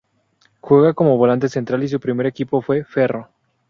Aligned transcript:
Juega 0.61 0.95
como 0.95 1.15
volante 1.19 1.47
central 1.47 1.83
y 1.83 1.87
su 1.87 1.99
primer 1.99 2.25
equipo 2.25 2.59
fue 2.63 2.83
Ferro. 2.83 3.29